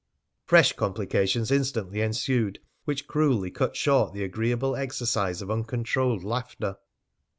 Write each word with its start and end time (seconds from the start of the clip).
Fresh 0.47 0.73
complications 0.73 1.51
instantly 1.51 2.01
ensued 2.01 2.57
which 2.85 3.05
cruelly 3.05 3.51
cut 3.51 3.75
short 3.75 4.13
the 4.13 4.23
agreeable 4.23 4.75
exercise 4.75 5.43
of 5.43 5.51
uncontrolled 5.51 6.23
laughter. 6.23 6.77